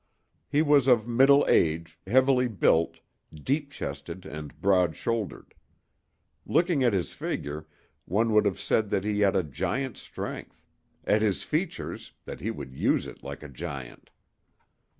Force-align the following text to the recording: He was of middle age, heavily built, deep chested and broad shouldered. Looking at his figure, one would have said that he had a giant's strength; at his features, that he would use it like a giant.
He 0.49 0.63
was 0.63 0.87
of 0.87 1.07
middle 1.07 1.45
age, 1.47 1.99
heavily 2.07 2.47
built, 2.47 3.01
deep 3.31 3.69
chested 3.69 4.25
and 4.25 4.59
broad 4.59 4.95
shouldered. 4.95 5.53
Looking 6.43 6.83
at 6.83 6.91
his 6.93 7.13
figure, 7.13 7.67
one 8.05 8.33
would 8.33 8.45
have 8.45 8.59
said 8.59 8.89
that 8.89 9.03
he 9.03 9.19
had 9.19 9.35
a 9.35 9.43
giant's 9.43 10.01
strength; 10.01 10.65
at 11.05 11.21
his 11.21 11.43
features, 11.43 12.13
that 12.25 12.39
he 12.39 12.49
would 12.49 12.73
use 12.75 13.05
it 13.05 13.21
like 13.21 13.43
a 13.43 13.47
giant. 13.47 14.09